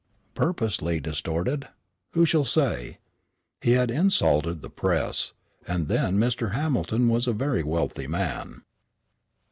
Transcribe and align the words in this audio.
Purposely 0.33 0.99
distorted? 0.99 1.67
Who 2.13 2.25
shall 2.25 2.43
say? 2.43 2.97
He 3.61 3.73
had 3.73 3.91
insulted 3.91 4.63
the 4.63 4.69
press; 4.71 5.33
and 5.67 5.89
then 5.89 6.17
Mr. 6.17 6.53
Hamilton 6.53 7.07
was 7.07 7.27
a 7.27 7.33
very 7.33 7.61
wealthy 7.61 8.07
man. 8.07 8.63